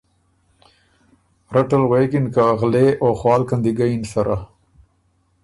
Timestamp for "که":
2.33-2.43